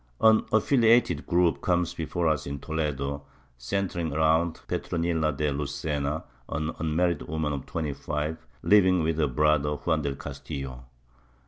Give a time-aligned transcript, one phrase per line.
[0.21, 3.21] ^ An affiliated group comes before us in Toledo,
[3.55, 10.01] centering around Petronila de Lucena, an unmarried woman of 25, living with her brother, Juan
[10.01, 10.85] del Castillo.